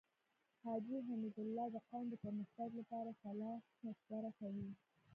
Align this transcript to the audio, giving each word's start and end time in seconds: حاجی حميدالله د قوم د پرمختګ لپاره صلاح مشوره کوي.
حاجی 0.63 0.97
حميدالله 1.07 1.67
د 1.71 1.77
قوم 1.89 2.05
د 2.09 2.13
پرمختګ 2.23 2.69
لپاره 2.79 3.09
صلاح 3.21 3.57
مشوره 3.85 4.31
کوي. 4.39 4.69